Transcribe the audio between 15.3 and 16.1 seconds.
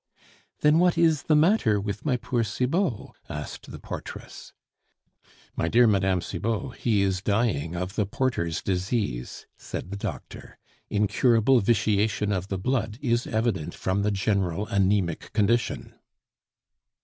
condition."